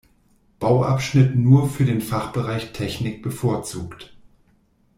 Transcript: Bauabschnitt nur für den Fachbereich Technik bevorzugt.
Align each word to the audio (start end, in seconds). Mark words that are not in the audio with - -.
Bauabschnitt 0.57 1.35
nur 1.35 1.69
für 1.69 1.85
den 1.85 2.01
Fachbereich 2.01 2.73
Technik 2.73 3.21
bevorzugt. 3.21 4.15